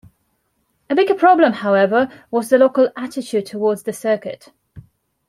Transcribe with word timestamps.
A 0.89 0.95
bigger 0.95 1.13
problem, 1.13 1.53
however, 1.53 2.09
was 2.31 2.49
the 2.49 2.57
local 2.57 2.89
attitude 2.97 3.45
towards 3.45 3.83
the 3.83 3.93
circuit. 3.93 4.47